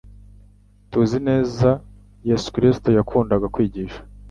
[0.89, 1.83] Tuzi nezako
[2.29, 3.99] Yesu kristo yakundaga kwigisha